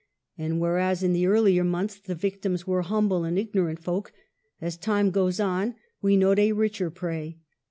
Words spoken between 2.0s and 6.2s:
victims were humble and ignorant folk, as time goes on we